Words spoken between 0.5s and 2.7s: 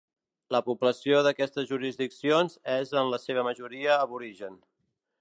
La població d'aquestes jurisdiccions